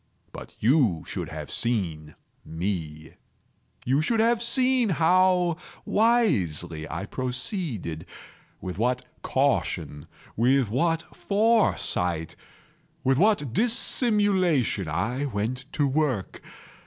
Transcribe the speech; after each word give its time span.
But 0.31 0.55
you 0.59 1.03
should 1.05 1.29
have 1.29 1.51
seen 1.51 2.15
me. 2.43 3.13
You 3.85 4.01
should 4.01 4.19
have 4.19 4.41
seen 4.41 4.89
how 4.89 5.57
wisely 5.85 6.89
I 6.89 7.05
proceeded—with 7.05 8.79
what 8.79 9.05
caution—with 9.21 10.71
what 10.71 11.15
foresight—with 11.15 13.19
what 13.19 13.53
dissimulation 13.53 14.87
I 14.87 15.25
went 15.25 15.71
to 15.73 15.85
work! 15.85 16.41